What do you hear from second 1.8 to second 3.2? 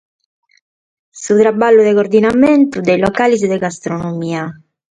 de coordinamentu de is